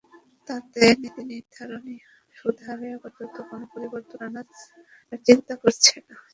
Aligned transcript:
তবে 0.49 0.85
নীতিনির্ধারণী 1.01 1.95
সুদ 2.37 2.57
হারে 2.65 2.87
আপাতত 2.97 3.35
কোনো 3.49 3.65
পরিবর্তন 3.73 4.19
আনার 4.27 4.47
চিন্তা 5.25 5.53
করছে 5.61 5.95
না। 6.05 6.15